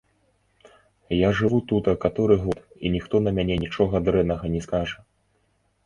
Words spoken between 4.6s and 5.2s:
скажа.